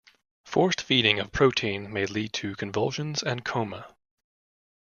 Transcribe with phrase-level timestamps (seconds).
[0.45, 3.95] Forced feeding of protein may lead to convulsions and coma.